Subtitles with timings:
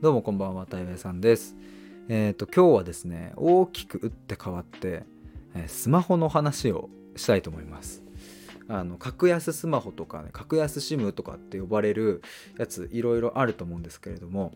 [0.00, 1.54] どうもこんばんは、たいわさんです。
[2.08, 5.02] えっ、ー、と、今日はですね、大きく打って変わって、
[5.54, 8.02] えー、スマホの話をしたいと思います。
[8.66, 12.22] あの格安スマホとかね格安 SIM とかって呼ばれる
[12.56, 14.52] やついろいろあると思うんですけれども、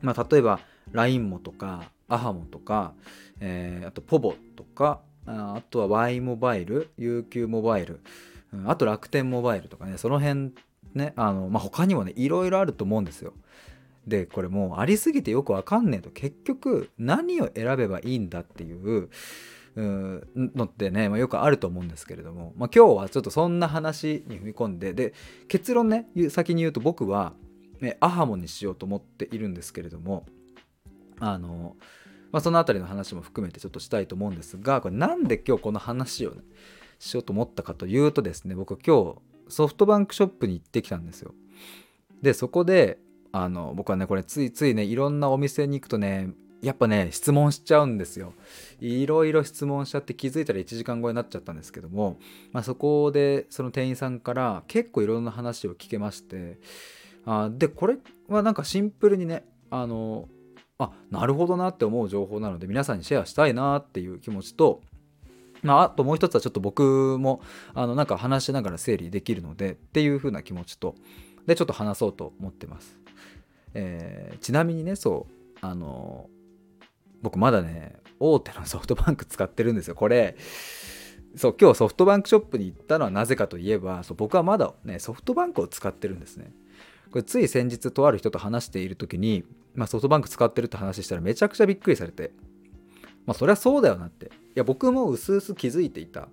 [0.00, 0.58] まあ、例えば
[0.90, 2.94] LINE とか AHA とか、
[3.38, 8.00] えー、あと POVO とかあとは Y モバイル UQ モバイル
[8.66, 10.54] あと楽天モバイルとかねその辺
[10.94, 13.34] ねあの、まあ、他にもねいろいろあると思うんですよ。
[14.08, 19.10] でこれもうありすぎてよくわかんねえと結局何を選べばいいんだっていう
[19.76, 25.14] のってね、まあ、よくあると思うんですけれども、まあ、今日はちょっとそんな話に踏み込んでで
[25.46, 27.34] 結論ね先に言うと僕は、
[27.80, 30.26] ね、アハモにしようと思っているんですけれども
[31.20, 31.76] あの、
[32.32, 36.42] まあ、その辺りの話も含めてちょっとしたいと思うんですがこれなんで今日この話をね
[36.98, 41.34] しようと思ったかというとですね僕今日ソフトバンクショップに行ってきたんですよ。
[42.20, 42.98] でそこで
[43.32, 46.30] あの僕はねこれついついねいろんなお店に行くとね
[46.62, 48.32] やっぱね質問しちゃうんですよ
[48.80, 52.18] いろいろ質問しちゃって気づいたら1時間後になっちゃったんですけども、
[52.52, 56.58] まあ、そこでその店員さんから結構いろんな話を聞けまして
[57.26, 60.28] あでこれはなんかシンプルにねあの
[60.78, 64.80] あなるほどなって思う情報なので皆さんにシェアしたいなっていう気持ちと
[65.62, 67.40] まあ、あともう一つはちょっと僕も
[67.74, 70.94] あのなんか話しながら整理できるのでっていう風な気持ちと
[71.46, 72.96] でちょっと話そうと思ってます。
[73.74, 76.28] えー、ちなみにねそうあの
[77.22, 79.94] 僕まだね大手のソフトバンク使ってるんですよ。
[79.94, 80.36] これ
[81.36, 86.52] そう今日ソフトバンクショップに行ったのはなぜかといえばそう僕はまだねソフトバンクを使ってるんですね。
[87.10, 89.44] これつい先日とある人と話している時に、
[89.74, 92.32] まあ、ソフトバンク使ってるって話したらめちゃくちゃびっくりされて
[93.24, 94.26] まあそりゃそうだよなって。
[94.26, 96.28] いや僕も薄々気づいていた。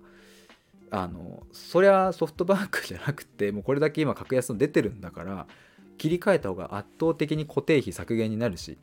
[0.90, 5.46] あのそりゃソフトバンクじゃなくてもうこれだけ今格安の出てるんだから
[5.96, 8.78] 切り替えた方が圧倒的に固定費削減になるし。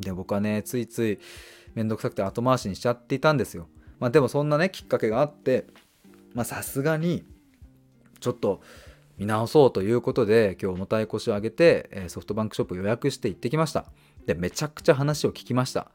[0.00, 1.18] で僕はねついつい
[1.74, 3.68] 面倒くさくて後回しにしちゃっていたんですよ。
[4.00, 5.66] まあでもそんなねきっかけがあって
[6.34, 7.24] まあさすがに
[8.20, 8.60] ちょっと
[9.18, 13.86] 見直そうということで今日重たい腰を上げてソフトバンクショップ予約して行ってきました。
[14.26, 15.90] でめちゃくちゃ話を聞きました。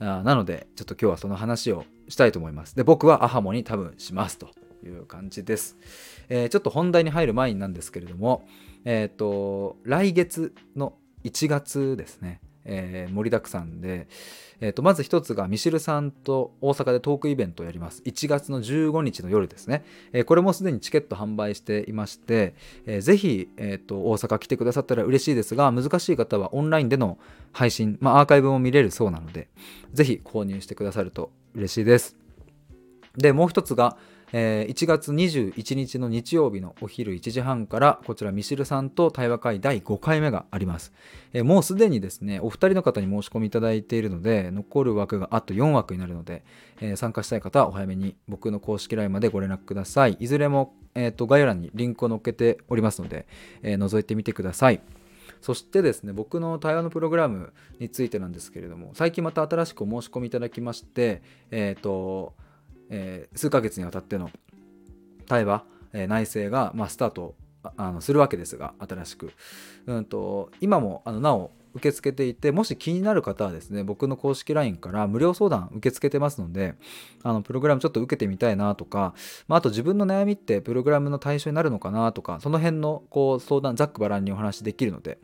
[0.00, 2.76] あなのでちょっと今日はその話をしたいと思います。
[2.76, 4.50] で僕はアハモに多分しますと
[4.84, 5.76] いう感じです、
[6.28, 8.46] えー、ちょっと本題に入る前になんですけれども
[8.84, 10.94] えっ、ー、と来月の
[11.24, 12.40] 1月ですね。
[12.70, 14.08] えー、盛りだくさんで、
[14.60, 18.02] えー、とまず一つがミシルさんと大阪でトークイベントをやります。
[18.02, 22.54] 1月の15日の夜ですね、えー、これもすでにチケット販売していまして、
[22.86, 27.18] えー、ぜひ、えーと、大阪来てくださったら嬉しいですが難しい方はオンラインでの
[27.52, 29.48] 配信、まあ、アーカイブも見れるそうなので
[29.92, 32.16] ぜひ購入してくださると嬉しいです。
[33.16, 33.96] でもう一つが
[34.32, 40.92] えー、1月21日の日曜日のお昼1時半からこちらミシルさんと対話会第5回目があります、
[41.32, 46.44] えー、もうすでにですねお二人の方に申し込みいただいているので残る枠があと4枠になるので、
[46.80, 50.12] えー、参加したい方はお早めに僕の公式 LINE までご連絡ください。
[50.20, 53.26] いずれも、えーと、概要欄にリンクを載っけておりますので、
[53.62, 54.80] え覗いてみてください。
[55.40, 62.34] そしてですね僕の対話のプログラムについてなんですけれども最近また新しくお申し込みいただきましてえっ、と
[62.90, 64.30] えー、数ヶ月にわたっての
[65.26, 67.34] 対話、えー、内政が、まあ、スタート
[67.76, 69.32] あのするわけですが新しく、
[69.86, 76.74] うんと、今もあのなお受け付けていてもし気になる方はですね僕の公式 LINE から無料相談受け付けてますので
[77.22, 79.14] あのプログラムちょっと受けてみたいなとか、
[79.48, 85.18] まあ、あと自分の悩みってプログラムの対象になるのかなとかその辺のこう相談ざっくばらんにお話できるので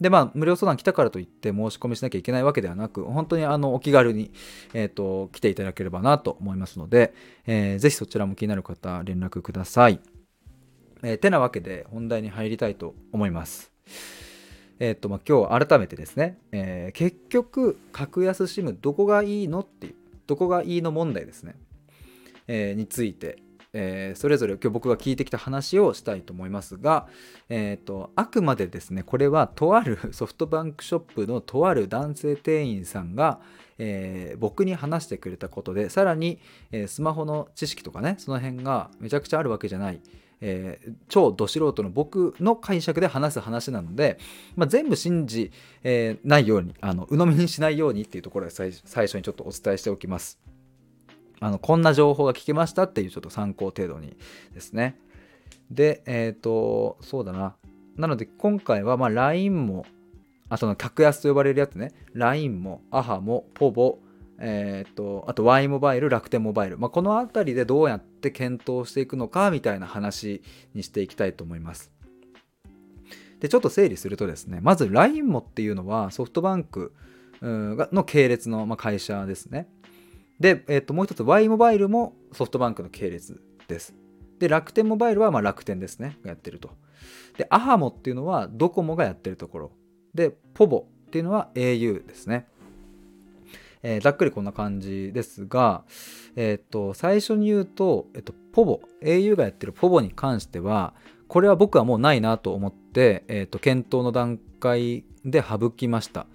[0.00, 4.32] でまあ無料相談来たからといって申し込みしなきゃいけないわけではなく本当にあのお気軽に、
[4.72, 7.14] えーと、来ていただければなと思いますので、
[7.46, 10.00] えー、ぜひそちらも気になる方連絡ください。
[11.02, 13.72] えー、てなわけで本題に入りたいと思います。
[14.78, 19.94] えっ、ー、とまあ、今日改めてですね、えー、結局格安 SIM どこがいいのっていう
[20.26, 21.54] どこがいいの問題ですね、
[22.46, 23.38] えー、について
[23.72, 27.06] えー、それぞれ今日僕が聞いてきた話をしたいと思いますが、
[27.48, 33.40] えーと、あくまでですねこれはとあるソフトバンクショップのとある男性店員さんが、
[33.78, 36.40] えー、僕に話してくれたことでさらに、
[36.72, 40.00] えー、スマホの知識とかねその辺がめちゃくちゃあるわけじゃない。
[40.42, 44.18] えー、超ど素人の僕の解釈で話す話なので、
[44.56, 45.52] まあ、全部信じ、
[45.82, 50.49] えー、ないようにあの鵜呑みにしないようにっていうところで最初にちょっとお伝えしておきます。
[51.40, 54.16] あのこんな情報が聞けましたっていうちょっと参考程度に
[54.54, 54.98] ですね。
[55.70, 57.54] で、えっ、ー、と、そうだな。
[57.96, 59.86] なので今回はま LINE も、
[60.48, 63.98] あとの格安と呼ばれるやつね、LINE も、AHA も、POVO、
[64.38, 66.78] えっ、ー、と、あと Y モバイル、楽天モバイル。
[66.78, 70.42] まあ、この辺りでどうやって検討していくのかみたいな話
[70.74, 71.92] にしていきたいと思います。
[73.40, 76.94] でちょっと整理するとですねまず LINE もっていうのはソフトバンク
[77.42, 79.66] の系列の会社ですね
[80.40, 83.94] で、えー、ともう一つ Y モバイルもソフトバンクの系列です。
[84.38, 86.18] で楽天モバイルはま楽天ですね。
[86.24, 86.70] やってると。
[87.36, 89.72] でアハモっていうのはドコモがやってるところ。
[90.14, 92.46] でポボっていうのは au ですね。
[93.82, 95.84] えー、ざっくりこんな感じですが、
[96.36, 98.80] えー、と最初に言うと、えー、とポボ。
[99.02, 100.94] au がやってるポボに関しては
[101.28, 106.26] これは僕はもうないなと思って、えー、と検討の段階で省きました。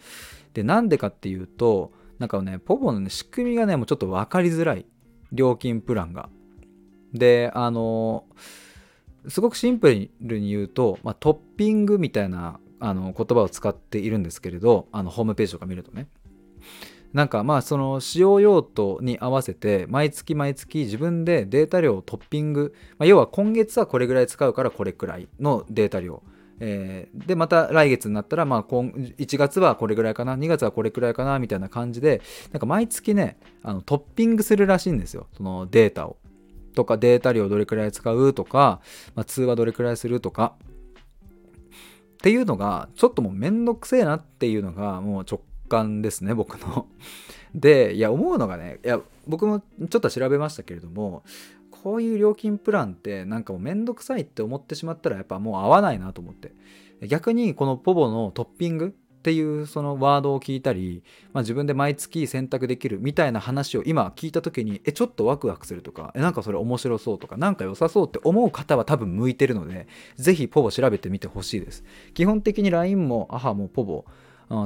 [0.53, 4.85] で、なんでかっていうと、なんかね、ポポの、ね、仕組みがね、もうちょっと分かりづらい。
[5.31, 6.29] 料金プランが。
[7.13, 8.25] で、あの
[9.27, 16.07] すごくシンプルに言うと、まあ、トッピングみたいなあの言葉を使っているんですけれど、あのホームページとか見るとね。
[17.13, 26.23] なんかまあその使用用途に合わせて毎月毎月自分でデータ量をトッピング、まあ、要は今月はこれぐらい使うからこれくらいのデータ量、
[26.59, 32.21] えー、でまた来月になったらまあ今1月はこれぐらいかな2月はこれくらいかなみたいな感じで
[32.51, 35.27] なんか毎月ねあのトッピングするらしいんですよ。
[35.35, 36.17] そのデータを。
[36.75, 38.81] とかデータ量どれくらい使うとか、
[39.15, 40.55] まあ、通話どれくらいするとか。
[42.15, 46.87] っていうのがちょっともうめんどくせえなっていうのがもう直感ですね僕の。
[47.53, 51.23] でいや思うのがねいや僕もちょっと調べましたけれども
[51.85, 56.51] こういう料金プランってなんかもうめんどくさいって思ってしまったらやっぱもう合わないなと思って。
[57.05, 71.83] 逆にこのポボのトッピングっていうそのワードを聞いたり、まあ、自分で毎月選択できるみたいな話を今聞いた時にえちょっとワクワクするとかえなんかそれ面白そうとかなんか良さそうって思う方は多分向いてるのでぜひポボ調べてみてほしいです。
[72.15, 74.05] 基本的に LINE もアハもポボ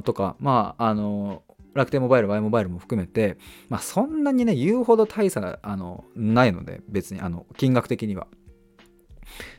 [0.03, 1.43] とか、まあ、あの、
[1.73, 3.37] 楽天モバイル、Y モバイルも含めて、
[3.69, 8.27] まあ、そんなにね、言うほど大差があのないので、別に、あの、金額的には。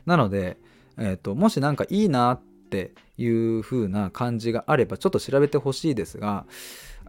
[0.05, 0.57] なので、
[0.97, 6.45] え、ー、と、もしなんかいいなっていう風な感じがあれば、ちょっと調べてほしいですが、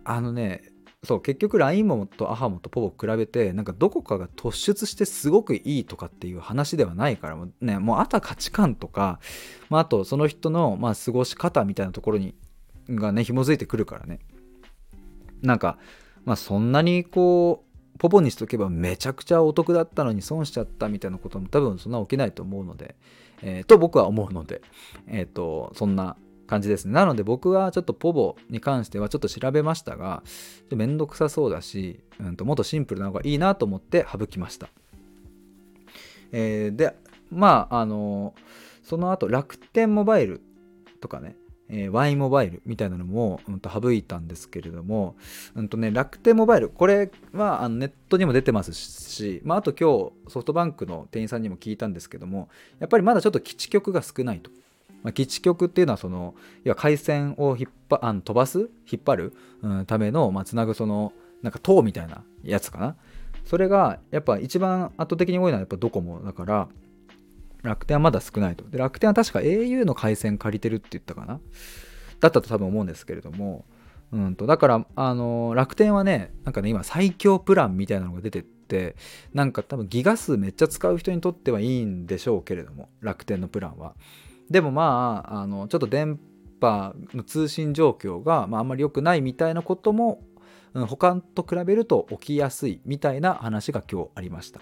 [0.05, 0.73] あのね、
[1.05, 9.19] そう結局 LINE モとアハモとポボ比べてなんかどこかが突出してすごくいいとかっていう話ではないからもうねもうあとは価値観とか、
[9.69, 12.37] まあ、あとその人のまあ過ごし方みたいなところに
[12.89, 14.21] がね紐づいてくるからね
[15.43, 15.79] なんか
[16.25, 22.97] まあそんなにこうポポにしとけばめちゃくちゃお得だったのに損しちゃったみたいなことも多分そんな起きないと思うので、
[23.43, 24.63] えー、と僕は思うので、
[25.07, 26.17] えっ、ー、とそんな
[26.47, 26.93] 感じですね。
[26.93, 30.23] なので僕はちょっとポボに関してはちょっと調べましたが
[30.71, 34.69] めんどくさそうだし、うん、ともっとシンプルな方がいいなと思って省きました、
[36.33, 36.97] えー、で
[37.31, 38.35] まああの
[38.83, 40.43] その後楽天モバイル
[41.01, 41.37] とかね
[41.73, 45.17] え、Y モバイルみたいなのも、うん、と省いたんですけれども、
[45.57, 54.51] うんとね、楽天モバイル、これはあのネットにも出てますし、まあ、あと今日ソフトバンクの店員さんにも聞いたんですけども、やっぱりまだちょっと基地局が少ないと。
[55.03, 56.35] まあ、基地局っていうのはその、
[56.65, 59.33] いや回線を引っ張あの飛ばす引っ張る、
[59.63, 62.97] うん、ための、まあ、つなぐその、なんか塔みたいなやつかな。
[63.45, 66.69] それがやっぱ一番圧倒的に多いのはやっぱドコモだから、
[67.63, 68.69] 楽天はまだ少ないと。
[68.69, 71.41] で、楽天は確か au の回線借りてるって言ったかな
[72.21, 73.65] だったと多分思うんですけれども、
[74.13, 78.95] うんと、だから、あの、楽天はね、なんかね、今最強プランみたいなのが出てって、
[79.33, 83.95] なんか多分ギガ数めっちゃ使う人にとってはいいんでしょうけれども、楽天のプランは。
[84.51, 86.21] でもまあ、あの、ちょっと電
[86.61, 90.21] 波の通信状況が、まあ、あんまり良くないみたいなことも、
[90.75, 94.61] うん、他と比べると起きやすいみたいな話が今日ありました。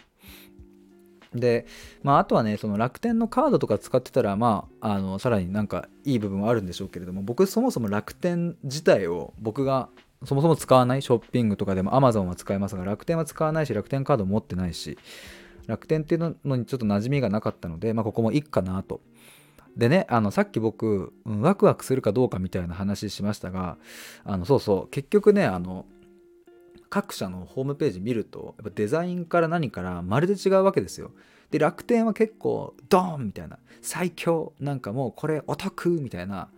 [1.35, 1.67] で、
[2.03, 9.89] まあ、あとはね、その楽天のカードとか使ってたら、まあ、あの、さらになんかいい部分はあるんでしょうけれども、僕そもそも楽天自体を僕が
[10.25, 14.99] そもそも使わないショッピングとかでも Amazon は使えますが、楽天は使わないし、楽天カード持ってないし、
[15.67, 19.01] 楽天っていうのにちょっと馴染みがなかったので、まあ、ここもいいかなと。
[19.77, 23.79] でね、あのさっき僕、うん、ワクワクするかどうかみたいな話しましたが、
[24.25, 25.87] あのそうそう、結局ね、あの、
[26.91, 31.13] 各社のホームページ見るとやっぱデザインから何からまるで違うわけですよ。
[31.51, 36.49] で楽天は結構ドーンみたいな最強なんかもうこれお得みたいな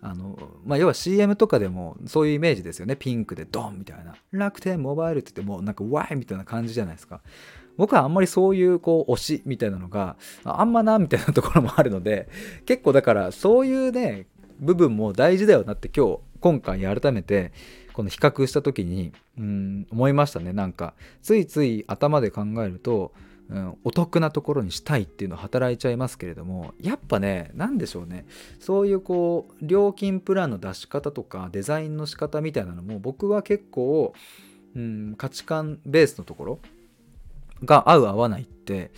[0.00, 2.96] あのまあ要は CM とかでもそういうイメージですよね。
[2.96, 4.14] ピンクでドンみたいな。
[4.32, 7.20] 楽天モバイルって言ってもうなんかワイみたいな感じじゃないですか。
[7.76, 12.28] 僕はあんまりそういうこう推しみたいなのがあんまなみたいなところもあるので
[12.66, 14.26] 結構だからそういうね
[14.60, 17.52] 部分も大事だよなって今日今回改めて
[17.92, 20.52] この比較した時にうん思いましたね。
[20.52, 23.12] なんかついつい頭で考えると、
[23.50, 28.24] うん、お得なところにしたいっていうの働いちゃいますけれどもやっぱね何でしょうね。
[28.60, 34.14] そういうこう料金プランの出し方とかデザインの仕方みたいなのも僕は結構、
[34.74, 36.58] うん、価値観ベースのところ
[37.64, 38.90] が合う合わないって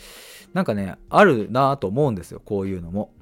[0.53, 2.41] なんかねあるなと思うんですよ。
[2.45, 3.13] こういうのも。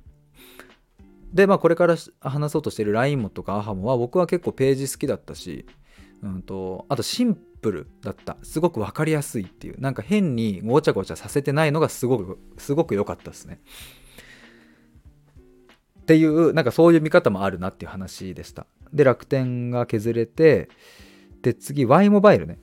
[1.33, 5.67] でまあこれから話そうとしてる LINE もとか AHA もは僕は結構ページ好きだったし、
[6.23, 8.37] うんと、あとシンプルだった。
[8.43, 9.81] すごく分かりやすいっていう。
[9.81, 13.61] なんか変にごちゃごちゃさせてないのがすごくすごく良かったですね。
[16.03, 18.67] っていうなんかそういう見方もあるなっていう話でした。
[18.93, 20.69] で楽天が削れて
[21.43, 22.59] で次 Y モバイルね。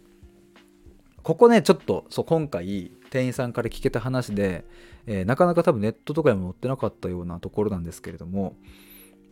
[1.24, 4.66] ここねちょっとそう今回店員さんから聞けた話で、
[5.06, 8.56] えー、なかなか多分ネットとかにも載ってなかったようなところなんですけれども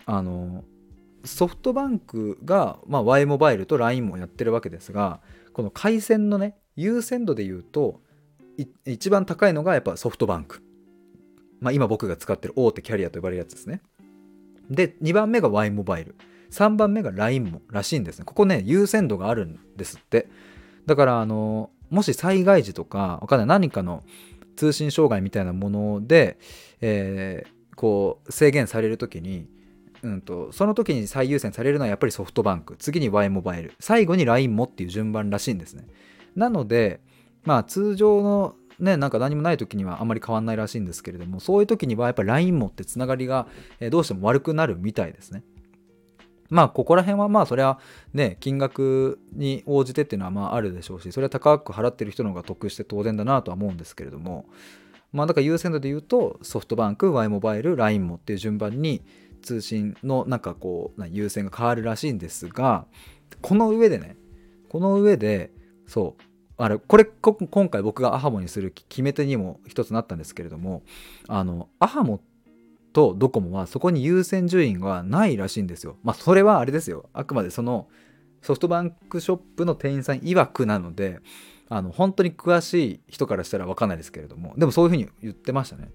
[0.06, 0.64] あの
[1.26, 5.20] ソフトバンクが、まあ、Y モバイルと LINE もやってるわけですが
[5.54, 8.02] この回線のね優先度で言うと
[8.86, 10.62] 一番高いのがやっぱソフトバンク、
[11.60, 13.82] まあ、今僕が使ってる大手キャリアと呼ばれるやつですね。
[14.70, 16.16] で2番目が Y モバイル。
[16.52, 18.26] 3番目が LINE もらしいんですね。
[18.26, 20.30] ここね優先度があるんですって。
[20.86, 24.04] だからあのもし災害時とかわかんない何かの
[24.56, 26.38] 通信障害みたいなもので、
[26.82, 29.48] えー、こう制限される時に、
[30.02, 32.76] うんと、その時に最優先されるのはやっぱりソフトバンク。
[32.78, 33.74] 次に Y モバイル。
[33.80, 35.88] 最後に LINE もっていう順番らしいんですね。
[36.36, 37.00] なので
[37.44, 43.48] まあ通常のね、なんか何もない時にはあんまり変わんないらしいんですけれどもそういう時にはやっぱり LINE もってつながりが
[43.90, 45.44] どうしても悪くなるみたいですね。
[46.50, 47.80] まあここら辺はまあそれは
[48.14, 54.46] ね金額に応じてっていうのはまああるでしょうしそれは高く払ってる人の方が得して当然だなとは思うんですけれども
[55.12, 59.02] まあだから優先度で言うとソフトバンク Y モバイル LINE もっていう順番に
[59.42, 62.86] 通信のなんかこう優先が変わるらしいんですが
[63.42, 64.16] この上でね
[64.70, 65.52] この上で
[65.86, 66.24] そう
[66.58, 70.82] あれこれ今回僕がアハモにする決め手にも一つなったんですけれども
[71.28, 72.37] あのアハモって
[72.98, 75.98] とドコモはそこに優先順位がないらしいんですよ。
[76.02, 77.12] まあそれはあれですよ。
[77.14, 77.88] あくまでその
[78.42, 81.20] ソフトバンクショップの店員さん曰くなので、
[81.70, 85.92] あの本当に詳しい人からしたら分かんないですけれども、でもそういうふうに言ってましたね。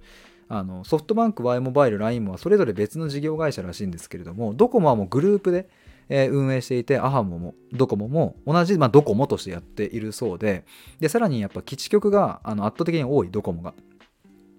[0.48, 5.68] あのソフトバンク、Y モバイル、LINE もそれぞれ別の事業会社らしいんですけれども、ドコモはもうグループで、
[6.08, 10.64] え運営していて、アハモもドコモも同じ、まあ、ドコモとしてやっているそうで、
[11.00, 13.74] でさらにやっぱ基地局があの圧倒的に多いドコモが。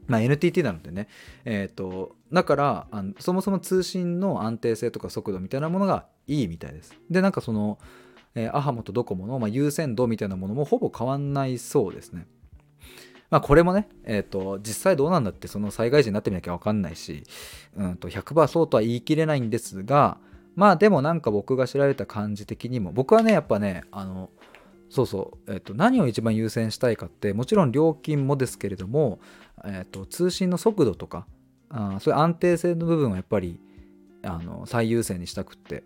[0.08, 1.08] まあ、NTT なのでね、
[1.46, 6.94] えーと、だからあのそもそも通信の安定性とか速度みたいなものがいいみたいです。
[7.10, 7.80] でなんかその、
[8.36, 12.26] えー、アハモとドコモの、まあ、優先度みたいなものもほぼ変わんないそうですね。
[13.30, 17.24] まあこれもね、えーと、実際どうなんだってその災害時になってみなきゃ分かんないし、
[17.76, 20.18] うんと、100%そうとは言い切れないんですが
[20.56, 24.30] まあでもなんか僕が調べた感じ的にも僕はねやっぱねあの
[24.94, 29.20] そうそう、えっと、何を一番優先したいかってもちろん料金もですけれども、
[29.66, 31.26] えっと、通信の速度とか
[31.70, 33.60] あそういう安定性の部分はやっぱり
[34.22, 35.84] あの最優先にしたくって。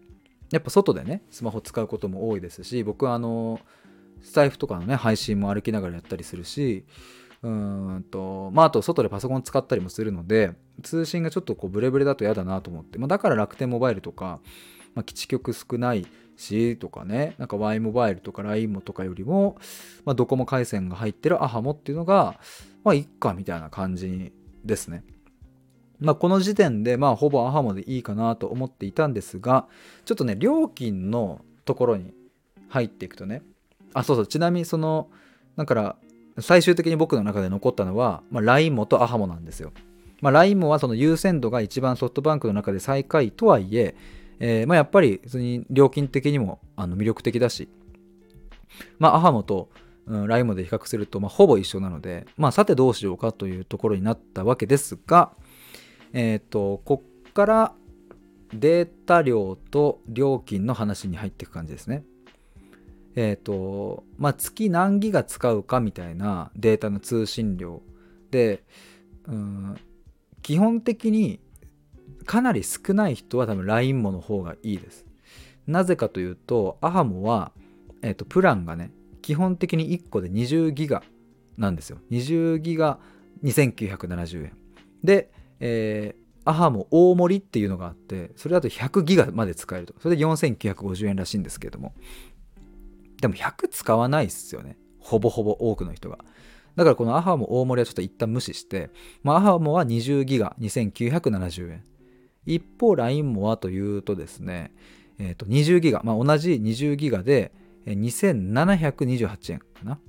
[0.52, 3.60] やっぱ外でねスマホ使うことも多いですし僕はあの
[4.22, 6.86] スタイフとかのね配信も歩きながらやったりするし
[7.44, 14.40] うんとまああと外でパソコン使ったりもするので通信がちょっとこうブレブレだと嫌だなと思って、まあ、だから楽天モバイルとか、
[14.98, 19.58] まあ、基地局少ないしとかねなんか Y モバイルとか LINE もとかよりも、
[20.06, 22.40] まあ、ドコモ回線が入ってるアハモっていうのが
[22.84, 24.34] まあいっかみたいな感じ
[24.66, 25.04] ですね。
[26.00, 29.68] まあ、この時点でまあほぼアハモでいいかなと思っていたんですが
[30.06, 32.12] ちょっとね料金のところに
[32.70, 33.44] 入っていくとね
[33.94, 35.10] あそうそうちなみにその
[35.58, 35.96] だから
[36.40, 39.74] 最終的に僕の中で残ったのは、まあ、LINE もとアハモなんですよ。
[40.22, 43.96] まあ、LINE もはその優先度が一番ソフトバンクの中で最下位とはいえ
[44.40, 47.70] えー、まあ、やっぱり普通に料金的にもあの魅力的だし、
[49.00, 49.70] まあ、アハモと、
[50.06, 55.32] うん、ライモで比較すると、まあ、ほぼ一緒なので、まあ、さてどうしようかというところになったわけですが、
[56.14, 57.74] えっ、ー、と、こっから
[58.54, 62.04] データ量と料金の話に入っていく感じですね。
[63.16, 67.82] えっ、ー、と、まあ、月何ギガ使うかみたいなデータの通信量
[68.32, 68.64] で、
[69.28, 69.76] うん、
[70.44, 71.40] 基本的に
[72.28, 75.06] かなり少ない人は多分 LINE もの方がいいです。
[75.66, 77.52] なぜかというと、アハモは、
[78.02, 78.92] えっ、ー、と、プランがね、
[79.22, 81.04] 基本的に1個で20ギガ
[81.58, 82.00] なんですよ。
[82.12, 83.00] 20ギガ
[83.44, 84.54] 2970円。
[85.04, 89.94] で、えー、アハモ大盛りっていうのがあって、それだと100ギガまで使えると。
[90.00, 91.94] それで4950円らしいんですけれども。
[93.22, 94.78] でも100使わないっすよね。
[95.00, 96.20] ほぼほぼ多くの人が。
[96.76, 98.92] だからこのアハモ大盛りはちょっと一旦無視して、
[99.24, 101.84] まあ、アハモは20ギガ2970円。
[102.48, 104.72] 一方 LINE もはというとですね、
[105.20, 107.52] えー、と20ギガ、まあ、同じ20ギガで
[107.86, 110.00] 2728円かな。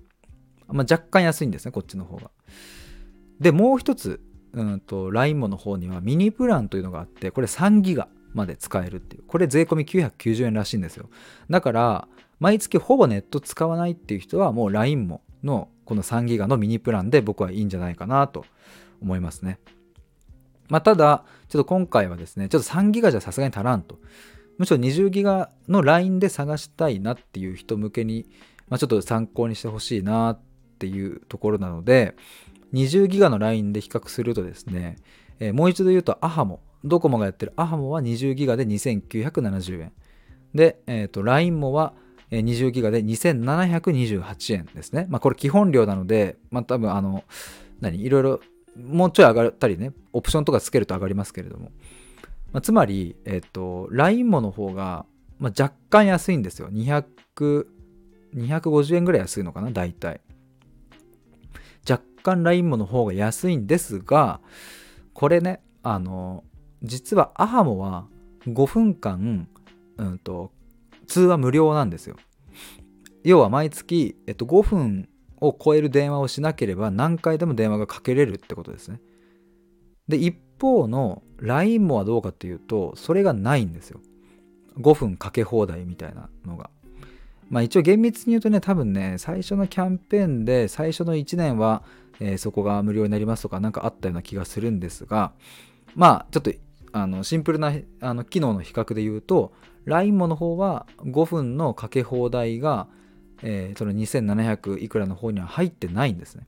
[0.68, 2.30] まあ、若干安いんですね、こっちの方が。
[3.40, 4.20] で、もう一つ、
[4.52, 9.22] うんと、LINE もの方にはミニプランというのがあって、これ3ギガまで使えるっていう。
[9.26, 11.08] これ税込み990円らしいんですよ。
[11.48, 12.08] だから、
[12.40, 18.44] 毎月ほぼネット使わないっていう人はもう LINE ものこの3ギガのミニプランで僕はいいんじゃないかなと
[19.00, 19.58] 思いますね。
[20.68, 23.98] まあ、ただ、ちょっと今回はですね、ちょっと3ギガじゃさすがに足らんと。
[24.58, 28.26] むしろ20ギガの LINE で探したいなっていう人向けに、
[28.68, 30.40] まあ、ちょっと参考にしてほしいなっ
[30.78, 32.14] ていうところなので、
[32.74, 34.96] 20ギガの LINE で比較するとですね、
[35.40, 39.92] えー、もう一度言うとアハモ、ドコモがやってるアハモは20ギガで2970円。
[40.54, 41.94] で、えー、と LINE もは
[42.30, 45.06] 20ギガで2728円ですね。
[45.08, 47.24] まあこれ基本料なので、まあ多分あの、
[47.80, 48.02] 何？
[48.02, 48.40] いろいろ
[48.76, 51.70] もうちょい上がったりね、オプションとかつけると上がりますけれども。
[52.52, 55.04] まあ、つまり、えっ、と、LINE もの方が、
[55.38, 56.68] まあ、若干安いんですよ。
[56.70, 57.04] 200、
[58.34, 60.20] 250円ぐらい安いのかな、大体。
[61.88, 64.40] 若干 LINE もの方が安いんですが、
[65.12, 66.44] これね、あの、
[66.82, 68.06] 実はアハモは
[68.46, 69.48] 5分間、
[69.96, 70.52] うんと、
[71.06, 72.16] 通話無料なんですよ。
[73.24, 75.08] 要は毎月、えっと、5分
[75.40, 79.00] を超える電話をしなければ何回でも電話がかけれるってことですね。
[80.08, 84.00] で、一方の LINE もはどうかっていうと、それがないんですよ。
[84.78, 86.70] 5分かけ放題みたいなのが。
[87.50, 91.82] まあ一応厳密に言うとね、多分ね、最初のキャンペーンで最初の1年は、
[92.20, 95.32] えー、そこが無料になりますとかなんかあったような気がするんですが、
[95.94, 96.52] まあちょっと
[96.92, 99.52] あのシンプルなあの機能の比較で言うと、
[99.84, 102.88] LINE もの方は5分のかけ放題が
[103.42, 106.46] えー、その2700いくらの方には入ってないんですね。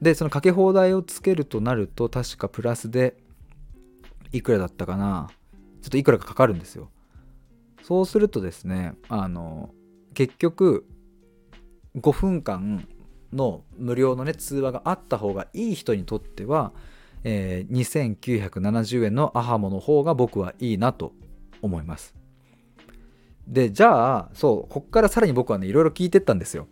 [0.00, 3.16] で、そのかけ放題をつけるとなると、確かプラスで
[4.32, 5.30] いくらだったかな。
[5.82, 6.90] ちょっといくらかかかるんですよ。
[7.82, 9.70] そうするとですね、あの、
[10.14, 10.86] 結局、
[11.96, 12.86] 5分間
[13.32, 16.72] の無料のね、通話があった方がいい人にとっては、
[17.24, 21.12] えー、2970円のアハモの方が僕はいいなと
[21.62, 22.17] 思います。
[23.48, 26.68] で、じゃあ、そう、こっからさらに僕はね、いろいろ聞いてったんですよ。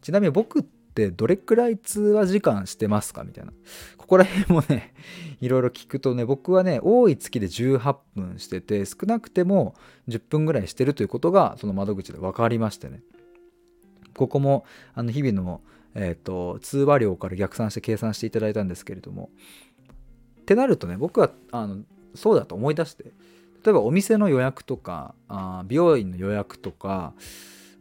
[0.00, 3.52] ちなみに僕ってどれくらい通話時間してますかみたいな。
[3.98, 4.94] ここら辺もね、
[5.42, 9.74] いろいろ聞くとね、僕はね、多い月で18分してて、少なくても
[10.08, 13.02] 10分ぐらいしてるということが、その窓口で分かりましてね。
[14.16, 15.60] ここも、あの、日々の、
[15.94, 19.28] えっ、ー、と、通話量から逆算して計算していただいたんですけれども。
[20.40, 21.82] ってなるとね、僕は、あの、
[22.14, 23.12] そうだと思い出して、
[23.64, 27.14] 例えばお店の予約とかあ美容院の予約とか、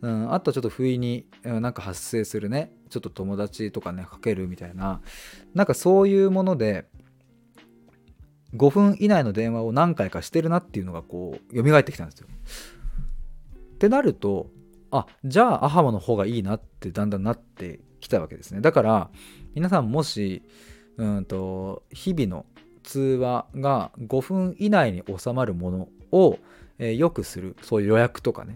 [0.01, 5.01] うん、あとはちょっと不意になんか発生するねちょっと友達とかねかけるみたいな
[5.53, 6.85] なんかそういうもので
[8.55, 12.27] 5分以内の電話を何回かしてるなっていうのがこう蘇ってきたんですよ。
[13.75, 14.49] ってなると
[14.89, 18.61] あじゃあアハマの方がいいなってだんだんなってきたわけですね。
[18.61, 19.09] だから
[19.53, 20.43] 皆さんもし
[20.97, 22.45] うんと日々の
[22.87, 26.39] 通話が5分以内に収まるものを、
[26.79, 28.55] えー、よくするそういう予約とかね。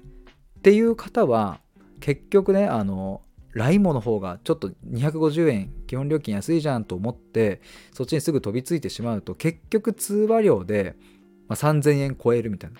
[0.59, 1.59] っていう方は
[1.99, 3.21] 結局ねあの
[3.53, 10.95] LINE もの方がちょっと250円基本料金安いじゃんと思ってそっちにすぐ飛びついてしまうと結局通話料で、
[11.49, 12.79] まあ、3000円超えるみたいな。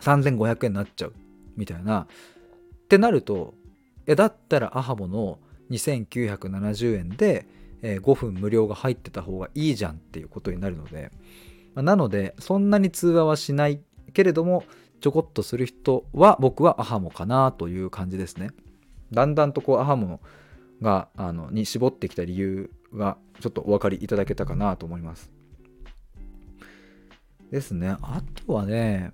[0.00, 1.14] 3500円になっちゃう
[1.56, 2.02] みたいな。
[2.02, 2.06] っ
[2.88, 3.54] てなると
[4.06, 5.38] えだったらアハモの
[5.70, 7.46] 2970円で
[7.82, 11.10] え5分無料が入ってた方がいいじゃんっていうことになるので、
[11.74, 13.80] なのでそんなに通話はしない
[14.12, 14.64] けれども
[15.00, 18.50] ちょこっとする人は僕はアハモかなという感じですね。
[19.12, 20.20] だんだんとこうアハモ
[20.80, 25.30] があのに絞ってきた理由がちょっとお分かりいただけたかなと思います。
[27.50, 27.96] ですね。
[28.02, 29.12] あとはね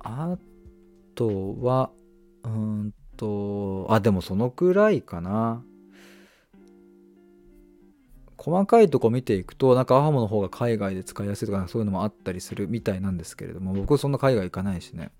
[0.00, 0.36] あ
[1.14, 1.90] とは
[2.44, 5.62] うんとあでもそのくらいかな。
[8.38, 15.10] 細かいとこ見ていくとなんかアハモの方が海外で使いやすいとかそういうのもあったりするみたいなんですけれども僕そんな海外行かないしね。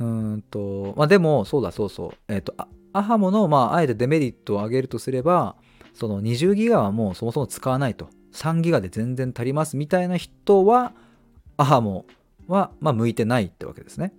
[0.00, 2.10] うんとまあでもそうだそうそう。
[2.28, 2.54] えっ、ー、と
[2.92, 5.56] アハモのまああえてデメリットを挙げるとすれば
[5.92, 8.08] その20ギガはもうそもそも使わないと。
[8.32, 10.92] 3ギガで全然足りますみたいな人は
[11.56, 12.06] アハモ
[12.46, 14.12] はまあ向いてないってわけですね。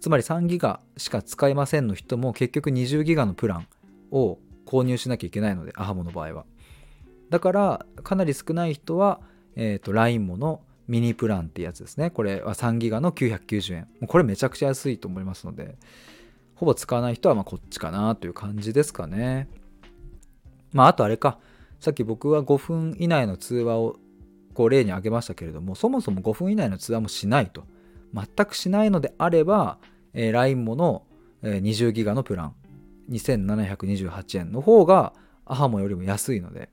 [0.00, 3.68] つまり3ギガしか使えませんの人も結局20ギガのプラン
[4.10, 6.44] を購入しなきゃいけないので、アハモの場合は。
[7.30, 9.20] だから、かなり少ない人は、
[9.56, 12.10] えっ、ー、と、LINE ものミニプランってやつですね。
[12.10, 13.88] これは3ギガの990円。
[14.06, 15.76] これめちゃくちゃ安いと思いますので、
[16.54, 19.48] ほぼ使わない人はまこっちかなという感じですかね。
[20.72, 21.38] まあ、あとあれか。
[21.80, 23.96] さっき僕は5分以内の通話を
[24.54, 27.64] こう例に挙げましたけれども、そもそも5分以内の通話もしないと。
[28.14, 29.78] 全くしないのであれば、
[30.12, 31.02] えー、LINE もの、
[31.42, 32.54] えー、20ギガのプラン。
[33.12, 35.12] 2728円の方が
[35.44, 36.68] アハモよりも安いので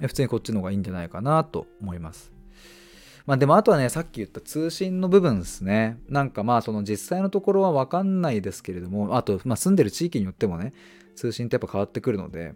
[0.00, 2.32] 普通にこっちの方がいいんじゃないかなと思います。
[3.26, 5.98] まあでもあとはねさっき言った通信の部分ですね。
[6.08, 10.72] なんかまあその実際のところは分かんないですけれどもあとまあ住んでる地域によってもね
[11.16, 12.54] 通信ってやっぱ変わってくるので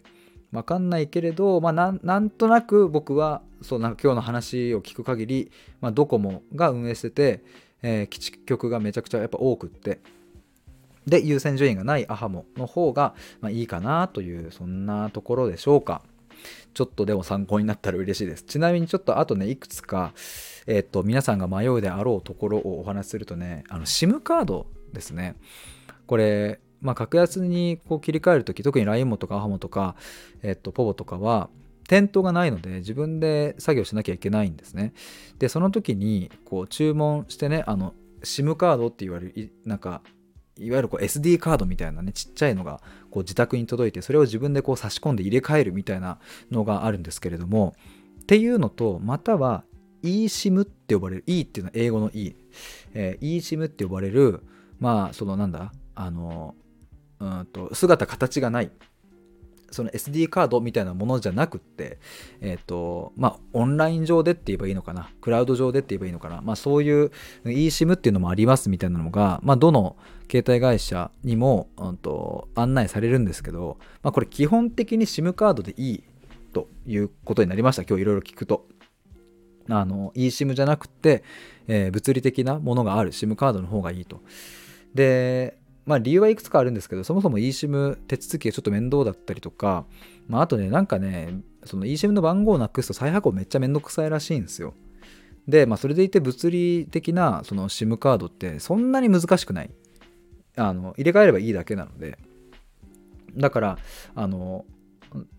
[0.54, 7.44] 分かんないけれど、まあ、なんとなく僕はそうなんか今日の話を聞く限り、まあ、ドコモが運営してて、
[7.82, 10.00] えー、基地局がめちゃくちゃやっぱ多くって
[11.06, 16.02] で優先順位がないアハモの方が、まあ、いいかなというそんなところでしょうか。
[16.74, 18.42] ちょっとでも参考になったら嬉しいです。
[18.42, 20.12] ちなみにちょっとあとねいくつか、
[20.66, 25.36] えー、っと皆さんが迷うであろうところをお話しするとねあの SIM カードですね。
[26.06, 29.96] これまあ、格安にこう切り替えるとき、特に LINE モとかアハモとか、
[30.42, 31.48] えっと、ポボとかは、
[31.88, 34.92] 店頭がないので自分で作業しなきゃいけないんですね。
[35.38, 40.02] で、その時にこう注文してね、あの、SIM カードって言われる、なんか、
[40.58, 46.18] いわゆるこう SD カードみたいなね、ちっちゃいのがこう自宅に届いて、それを自分でこう差し込んで入れ替えるみたいな
[46.50, 47.74] のがあるんですけれども、
[48.22, 49.64] っていうのと、または
[50.02, 52.36] eSIM って呼ばれる、E っていうのは英語の E、
[52.94, 54.42] えー、eSIM って呼ばれる、
[54.78, 56.54] まあ、そのなんだ、あの、
[57.20, 58.70] うんと姿形がない。
[59.74, 61.98] その SD カードみたいなものじゃなくって、
[62.40, 67.10] えっ、ー、と、まあ、オンライン上でって言えばいいのかな、クラウド上でって言えばいいのかな、まあ、そういう
[67.44, 69.96] eSIM っていうのもありますみたいなのが、まあ、どの
[70.30, 76.04] 携帯会社にも、うんと、案内されるんですけど、まあ、これ基本的に SIM カードでいい
[76.52, 78.66] ということになりました、今日いろいろ聞くと。
[79.68, 81.24] あの、eSIM じゃなくて、
[81.66, 84.20] えー、物理的なものがある SIM カードの方がいいと。
[84.94, 89.84] で、まあ理由はいくつかあるんですけど、そもそも eSIM 手続きがちょっと面倒だったりとか、
[90.28, 94.74] まああとね、なんかね、その eSIM の番号をなくすと再発行めっちゃめんどくさいらしいんですよ。
[95.46, 99.70] で、まあそれでいて物理的なその SIM カードってそんなに難しくない。
[100.56, 102.18] あの、入れ替えればいいだけなので。
[103.36, 103.78] だから、
[104.14, 104.64] あの、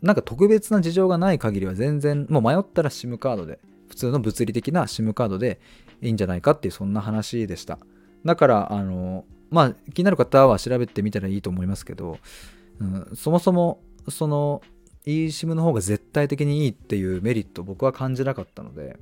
[0.01, 5.59] なんか特別な事情がない限りは全然、もう迷ったら SIM カードで、普通の物理的な SIM カードで
[6.01, 7.79] いいんじゃないかっていうそんな話でした。
[8.25, 12.19] だから、あの、まあ気になる方は調べてみたらいいと思いますけど、
[12.79, 14.61] うん、そもそもその
[15.05, 18.97] eSIM の方が絶対的にいいっていうメリット僕は感じなかったので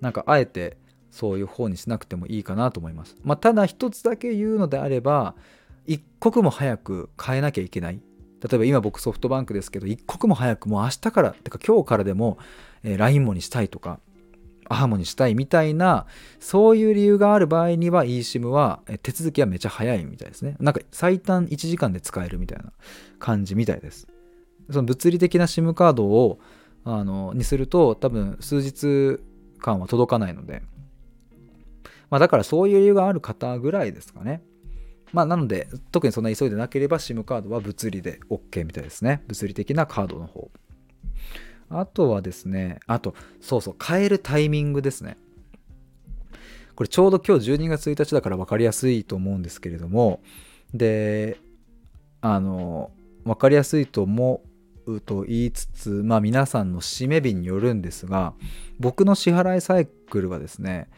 [0.00, 0.76] なんかあえて
[1.10, 3.16] そういう方にしなくてもいいかなと思います。
[3.22, 5.34] まあ、ただ一つだけ言うのであれば
[5.86, 8.00] 一刻も早く変えなきゃいけない。
[8.42, 12.38] 例えば今僕ソフトバンクですけど一刻も早くもう明日からてか今日からでも、
[12.82, 14.00] えー、LINE もにしたいとか
[14.70, 16.06] アハモにしたいみたいな、
[16.38, 20.56] そういう理由がある場合には eSIM は手続きはめちゃ早いみたいですね。
[20.60, 22.72] なんか最短1時間で使えるみたいな
[23.18, 24.06] 感じみたいです。
[24.70, 26.38] その物理的な SIM カードを
[26.84, 29.20] あのにすると多分数日
[29.58, 30.62] 間は届かないので、
[32.08, 34.40] まあ、だからそういう理由がある方ぐらいですかね。
[35.12, 39.24] まあなので特にそんな急いでなければ SIM カードは物理で OK みたいですね。
[39.26, 40.48] 物理的なカードの方。
[41.70, 45.16] あとはですね、あと、そうそう、変えるタイミングですね。
[46.74, 50.20] これちょうど今日12月1日だから分かりやすいと思うんですけれども、
[50.74, 51.38] で、
[52.20, 52.90] あの、
[53.24, 54.42] 分かりやすいと思
[54.86, 58.34] うと言いつつ、まあ皆さんの締め日によるんですが、
[58.78, 60.88] 僕の支払いサイクルはですね、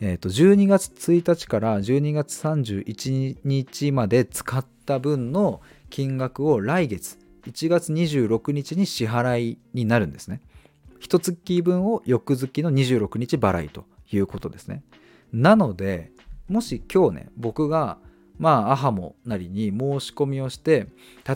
[0.00, 10.40] えー、と12月1日から12月31日まで使った分の金額を来月1月26日に支払いになるんですね。
[10.98, 14.82] 一月分を翌月の26日払いということですね。
[15.32, 16.12] なので、
[16.48, 17.98] もし今日ね、僕が、
[18.38, 20.88] まあ、アハモなりに申し込みをして、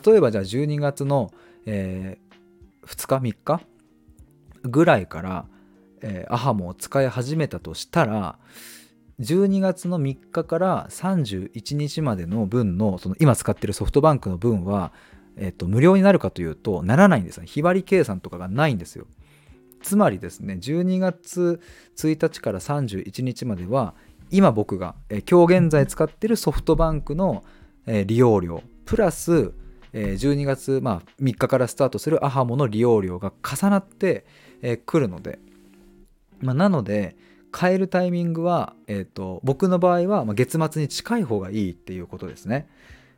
[0.04, 1.32] 例えばじゃあ12月の、
[1.66, 3.60] えー、2日、3日
[4.62, 5.46] ぐらいから、
[6.00, 8.38] えー、アハモを使い始めたとしたら、
[9.20, 14.92] 12月の3日から31日までの分の、その今使ってるソフトバンクの分は、
[15.36, 17.46] えっと、無料になるかというと、ならないんですね。
[17.46, 19.06] 日割り計算とかがないんですよ。
[19.82, 21.60] つまりですね、12月
[21.96, 23.94] 1日から31日までは、
[24.30, 27.44] 今僕が、え今日現在使ってるソフトバンクの、
[27.86, 29.52] え利用料、プラス、
[29.92, 34.24] え12月、まあ、3日からスタートするアハモの利用料が重なって
[34.86, 35.38] く、えるので、
[36.40, 37.16] まあ、なので、
[37.56, 42.68] 変えるタイミングは、えーと僕の場合は、ま、月末に近い方がいいっていうことですね。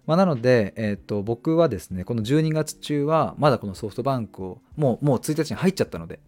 [0.06, 6.20] まあ、なので、えー、と僕はですねこの12月中はまだこのソフトバンクをもうもう1日に入っちゃったので、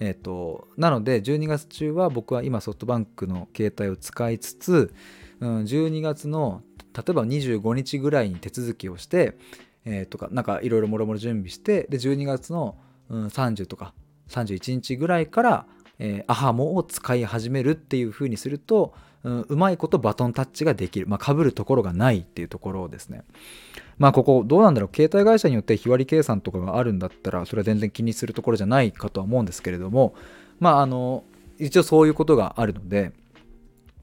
[0.00, 4.94] えー、となので12月中は僕は今ソフトバンクの携帯を使いつつ、
[5.40, 6.62] うん、12月の
[6.94, 9.36] 例えば25日ぐらいに手続きをして、
[9.84, 12.76] えー、とかなんかいろいろもろもろ準備してで12月の、
[13.08, 13.94] うん、30とか
[14.30, 15.66] 31日ぐらいから、
[15.98, 18.94] えー、アハモを使い始めるっていう風にすると
[19.26, 21.08] うん、うまいことバトンタッチができる。
[21.08, 23.24] まあ、被るところがないっていうところですね。
[23.98, 24.94] まあ、ここ、どうなんだろう。
[24.94, 30.14] 携帯会社によって日割り計算とかがあるんだったら、それは全然気にするところじゃないかとは思うんですけれども、
[30.60, 31.24] まあ、あの、
[31.58, 33.10] 一応そういうことがあるので、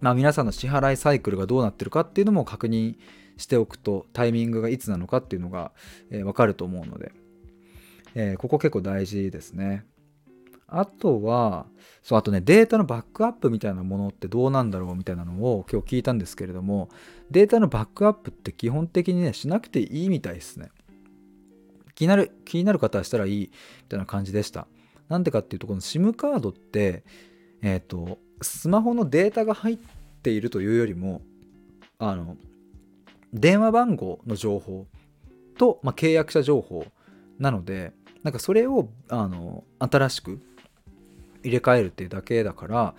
[0.01, 2.97] まあ、皆さんの支払いサイクルがどうなってるかっていうのも確認
[3.37, 5.71] しておくと、タイミングがいつなのかっていうのが、
[6.09, 7.13] えー、分かると思うので、
[8.15, 9.85] えー、ここ結構大事ですね。
[10.75, 11.67] あとは、
[12.01, 16.89] そう、あとね、データのバックアップみたいなものってどうなんだろうみたいなのを今日聞いたんですけれども、
[17.29, 20.71] データのバックアップって基本的にね、しなくていいみたいですね。
[21.93, 23.49] 気になる、気になる方はしたらいいみ
[23.87, 24.67] たいな感じでした。
[25.09, 27.03] なんでかっていうと、この SIM カードって、
[27.61, 29.77] えっ、ー、と、スマホのデータが入っ
[30.23, 31.21] ているというよりも、
[31.99, 32.35] あの、
[33.31, 34.87] 電話番号の情報
[35.59, 36.87] と、まあ、契約者情報
[37.37, 40.41] なので、なんかそれをあの新しく
[41.43, 42.95] 入れ替えるっていうだけだから、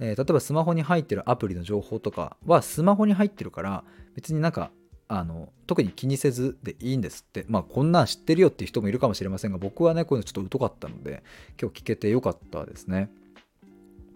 [0.00, 3.84] えー、例えばスマホに入ってるアプリの情報とかはスマホに入ってるから
[4.14, 4.70] 別になんか
[5.08, 7.46] あの特に気にせずでいいんですって。
[7.48, 11.22] まあこんなん知ってるよっていう人もいるかもしれませんが僕はねこういうのちょっと疎かったので
[11.60, 13.10] 今日聞けてよかったですね。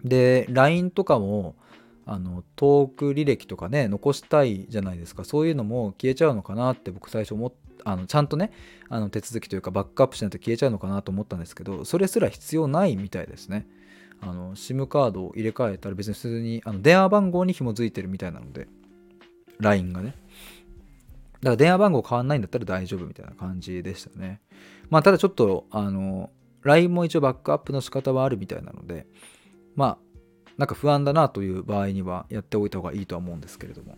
[0.03, 1.55] で LINE とかも
[2.05, 5.23] あのトーク履歴とかね残したいじゃないですか。
[5.23, 7.51] そういうのも消えちゃうのかなって僕最初思っ
[7.85, 8.51] あのちゃんとね
[8.89, 13.67] あの手続きというかバックアップしないと消えちゃうのかなと思ったんですけどそれすら必要ないみたいですね。
[14.21, 18.67] あの SIM カードを入れ替えたら別に普通にあの電話番号に紐づいてるみたいなので
[19.59, 20.15] LINE がね。
[21.41, 24.39] だから電話番号変わんないんだったら大丈夫みたいな感じでしたね。
[24.89, 26.29] まあただちょっとあの
[26.61, 29.07] LINE も一応バックアップの仕方はあるみたいなので
[29.75, 29.97] まあ
[30.57, 33.97] なんか不安だなという場合にはやっておいた方がいいとは思うんですけれども。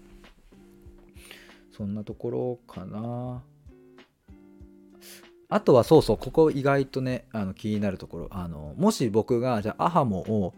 [1.75, 3.43] そんなところかな。
[5.55, 8.27] あとはそうそう、ここ意外とね、あの気になるところ。
[8.29, 10.53] あのもし僕が、じゃあ、アハモを、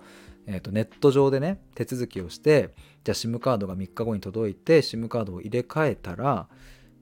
[0.47, 6.47] えー、とネット上でね、手続きをして、じゃあ SIM カードが3日後に届いて、SIM カードを入れ替えたら、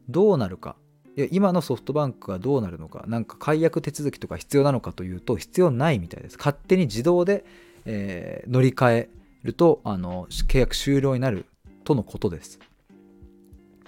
[0.09, 0.75] どうなるか。
[1.15, 6.37] いや今のソフトバンクがどうなるのか、なんか解約手続きとか必要なのかというと、必要ないみたいです。
[6.37, 7.45] 勝手に自動で、
[7.85, 9.09] えー、乗り換え
[9.43, 11.45] るとあの、契約終了になる
[11.85, 12.59] とのことです。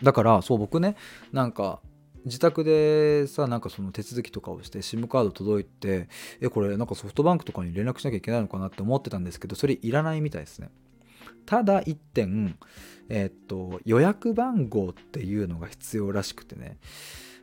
[0.02, 0.96] だから、そう、僕ね、
[1.34, 1.82] なんか、
[2.25, 6.10] 自宅でさなんかその手続きとかをして SIM カード届いて
[6.41, 10.69] えこれなんかソフトバンクとかに連絡しなきゃいけないのかなって思ってたんですけどそれいらないみたいですね。
[11.45, 12.58] ただ1点
[13.10, 16.77] えー、っと予約番号っていうのが必要らしくてね。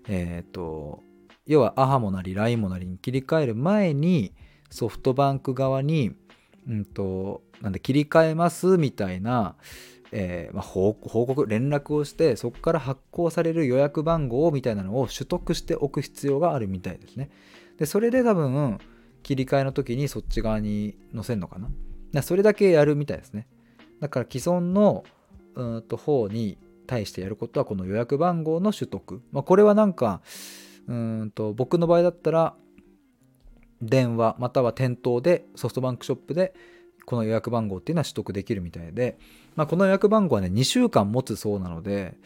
[0.08, 1.02] えー、っと
[1.46, 4.34] 要はアハモなり LINE もなりに切り替える前に
[4.70, 6.14] ソフトバンク側に
[6.68, 9.56] うんとなんで切り替えますみたいな
[10.16, 17.31] えー、まあ、報告連絡をしてそこから発行される予約番号みたいなのを取得しておく必要があるみたいですね。
[17.79, 18.79] でそれで多分
[19.24, 21.68] 切り替えの時にそっち側に載せるのかな。
[22.14, 23.48] かそれだけやるみたいですね。
[24.00, 25.03] だから既存の
[25.57, 30.20] うんと方に対してやることはこの予約番号の取得、まあ、これはなんか
[30.87, 32.55] うんと僕の場合だったら
[33.83, 36.55] 電話または店頭でソフトバンクショップで
[37.06, 39.18] この予約番号っていうのは取得できるみたいで、
[39.56, 42.16] まあ、この予約番号はね2週間持つそうなので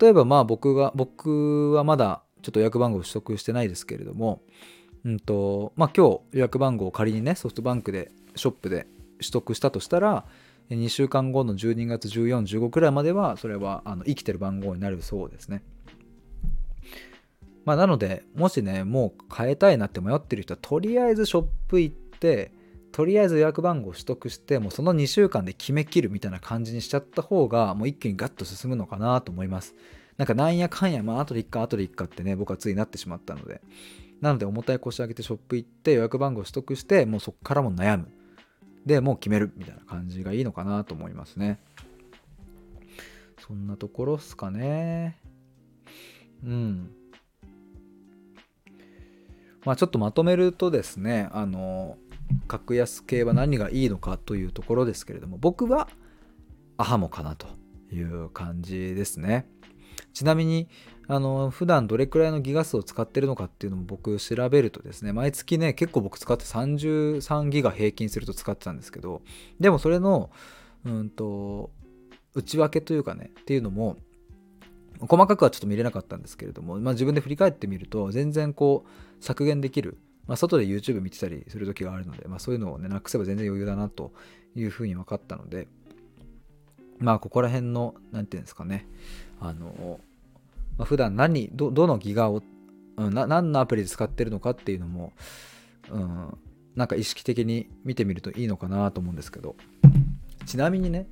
[0.00, 4.42] 例えばまあ僕が僕はまだちょっと予約番号取得してないですけれども、
[5.04, 8.86] うんとまあ、今日予約番号を仮にねソフトバンクでショップで
[9.18, 10.24] 取得したとしたら
[10.70, 15.62] 2週間後の12月1415くらいまではそれはあの生きてる番号になるそうですね。
[17.64, 22.50] まあ、なのでもしねもう変えたいなって迷ってる人はとりあえずショップ行って
[22.92, 29.74] とりあえず予約番号を取得してもうその2週間で決めきるみたいな感じにしちゃった方がもう一気にガッと進むのかなと思います。
[30.18, 33.60] なんかなんやかんやまあ後でいっか後でいっかってね僕はついなってしまったので。
[34.20, 38.08] なので重たい腰上げてショップ行って予約番号を取得してもうそこからも悩む。
[38.86, 41.58] でもう決めるみたいな感じがいいのかなと思いますね。
[43.40, 45.18] そんなところっすかね。
[46.44, 46.90] うん。
[49.64, 51.96] まあちょっとまとめるとですねあの
[52.48, 55.88] 格安系は何がいいのかというところですけれども僕は
[56.76, 57.46] アハモかなと
[57.92, 59.46] いう感じですね。
[60.12, 60.68] ちなみに
[61.08, 69.22] あの普段どれくらいのギガ数を使ってるのかっていうのも僕調べるとですね毎月ね結構僕使って33ギガ平均すると使ってたんですけど
[69.60, 70.30] でもそれの
[70.84, 71.70] うんと
[72.34, 73.96] 内訳というかねっていうのも
[75.00, 84.12] 細かくはちょっと見れなかったんですけれども、まあ、自分で振り返ってみると全然こう削減できるまあ、外で YouTube 見てたりする時があるので、まあ、そういうのをね、なくせば全然余裕だなと
[84.54, 85.68] いうふうに分かったので、
[86.98, 88.86] まあ、ここら辺の、なんていうんですかね、
[89.40, 90.00] あの、
[90.78, 92.42] まあ、普段何、ど、どのギガを、
[92.96, 95.12] うん、何のアプリで使ってるのかっていうのも、
[95.90, 96.38] うん、
[96.76, 99.56] なんか意識的に見てみるといいのかなと思うんですけど、
[100.46, 101.08] ちなみにね、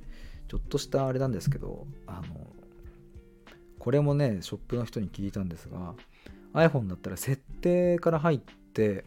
[0.47, 2.47] ちょっとしたあれなんですけど、あの、
[3.79, 5.95] これもね、ショップの人に聞いたんですが、
[6.53, 9.03] iPhone だったら設定から入ってって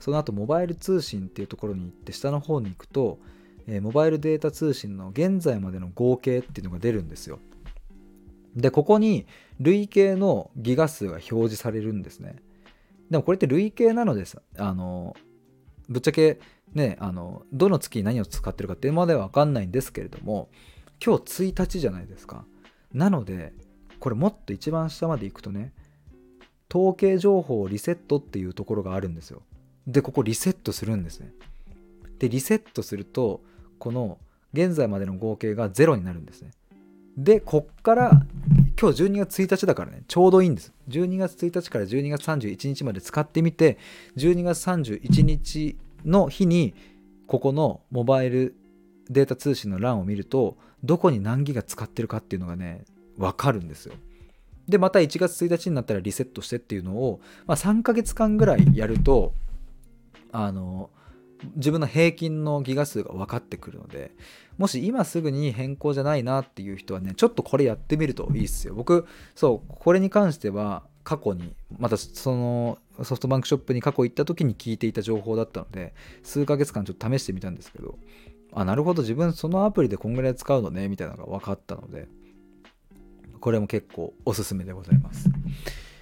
[0.00, 3.18] その後モバイル通信っていうところに行って下の方に行くと、
[3.66, 7.38] えー、モバイルデータ通信の現在までの合計っていうのが出るんですよ。
[8.56, 9.26] でここに
[9.60, 12.36] 累計のギガ数が表示されるんですね。
[13.10, 14.40] でもこれって累計なのです。
[14.58, 15.16] あの
[15.88, 16.38] ぶっちゃけ
[16.72, 20.48] ねあのどの月に何を使ってるかっていうまでは分かんないんですけれども
[21.04, 22.44] 今日1日じゃないですか。
[22.92, 23.52] なので
[24.00, 25.72] これもっと一番下まで行くとね
[26.72, 29.42] 統計情報をリセットっていうところがあるんですよ。
[29.86, 31.32] でここリセットするんですね。
[32.18, 33.42] でリセットすると
[33.78, 34.18] この
[34.52, 36.50] 現在までの合計が0になるんですね。
[37.16, 38.22] でこっから
[38.80, 40.72] 今日12月1日だからねちょうどいいんです。
[40.88, 43.78] 12月1日から12月31日まで使ってみて
[44.16, 46.74] 12月31日の日に
[47.26, 48.56] ここのモバイル
[49.10, 52.84] データ通信の欄を見るとどこに何ギガ使ってるかっていうのがね
[53.16, 53.94] 分かるんですよ。
[54.68, 59.34] でまた1月1日になったらリセットしてっていうのを、まあ、3ヶ月間ぐらいやると
[60.32, 60.90] あの
[61.56, 64.12] 自分の平均のギガ数が分かってくるので
[64.56, 68.74] もし今すぐに変更じゃないなっていう人はねちょっとこれやってみるといいっすよ。
[68.74, 77.98] 僕そうこれに関しては過去にまたそのソフトバンクショップに過去行った時に聞いていた情報だったので数ヶ月間ちょっと試してみたんですけど
[78.52, 82.08] あなるほど自分そのアプリでこんぐらい使うのねみたいなのが分かったので
[83.44, 85.28] これも結構おすすめでございます。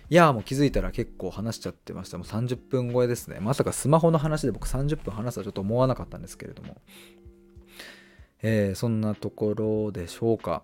[0.09, 2.17] いやもう気づいたら結構話しちゃってました。
[2.17, 3.41] もう30分超えですね。
[3.41, 6.81] まさかスマホの話で僕30分話すとはちょっと思わなかったんですけれども。
[8.43, 10.63] えー、そんなところでしょうか。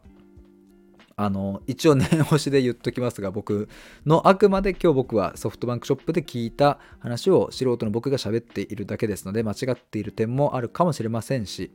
[1.16, 3.68] あの一応念押しで言っときますが僕
[4.06, 11.72] のあくまで今日僕はソフトバンクショップで聞いた話を素人の僕が喋っているだけですので間違っている点もあるかもしれませんし、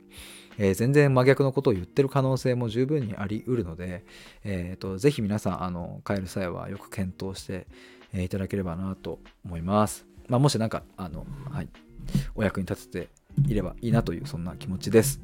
[0.58, 4.04] えー、全然真逆のことを言ってる可能性も十分にありうるので、
[4.44, 7.66] えーと、ぜひ皆さんあの帰る際はよく検討して、
[8.12, 10.06] え、いただければなと思います。
[10.28, 11.68] まあ、もし何かあの、はい、
[12.34, 13.08] お役に立てて
[13.48, 15.20] いればいいなというそんな気持ちです。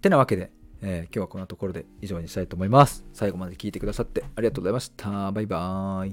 [0.00, 0.50] てなわけで
[0.82, 3.04] えー、今日はこんなところで以上にしたいと思います。
[3.12, 5.32] 最後まで聞いてくださってありがとうございました。
[5.32, 6.08] バイバー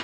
[0.00, 0.03] イ。